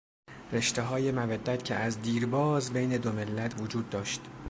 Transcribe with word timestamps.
رشتههای 0.53 1.11
مودت 1.11 1.63
که 1.63 1.75
از 1.75 2.01
دیرباز 2.01 2.73
بین 2.73 2.89
دو 2.97 3.11
ملت 3.11 3.61
وجود 3.61 3.89
داشت. 3.89 4.21